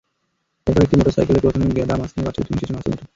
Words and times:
এরপর 0.67 0.83
একটি 0.83 0.95
মোটরসাইকেলে 0.97 1.39
প্রথমে 1.39 1.75
গেদা, 1.77 1.95
মাঝখানে 1.95 2.25
বাচ্চাটি 2.25 2.47
এবং 2.47 2.59
শেষে 2.61 2.73
মাসুম 2.75 2.91
ওঠে। 2.93 3.05